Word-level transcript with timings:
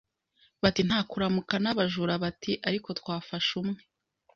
Bati 0.61 0.81
Nta 0.87 0.99
kuramuka 1.09 1.55
n' 1.63 1.69
abajura 1.73 2.13
Bati 2.23 2.51
Ariko 2.67 2.89
twafashe 2.99 3.51
umwe 3.61 3.79